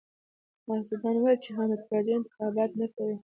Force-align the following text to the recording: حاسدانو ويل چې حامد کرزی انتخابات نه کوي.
حاسدانو 0.67 1.19
ويل 1.23 1.37
چې 1.43 1.49
حامد 1.57 1.79
کرزی 1.87 2.13
انتخابات 2.15 2.71
نه 2.79 2.87
کوي. 2.95 3.15